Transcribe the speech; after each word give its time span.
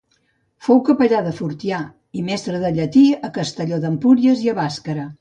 Fou 0.67 0.79
capellà 0.87 1.19
de 1.27 1.33
Fortià 1.41 1.83
i 2.21 2.25
mestre 2.31 2.65
de 2.65 2.75
llatí 2.81 3.07
a 3.31 3.35
Castelló 3.39 3.83
d’Empúries 3.87 4.47
i 4.49 4.53
a 4.57 4.61
Bàscara. 4.67 5.09